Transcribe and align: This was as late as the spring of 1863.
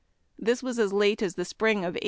This 0.39 0.63
was 0.63 0.79
as 0.79 0.91
late 0.91 1.21
as 1.21 1.35
the 1.35 1.45
spring 1.45 1.81
of 1.85 1.93
1863. 1.93 1.99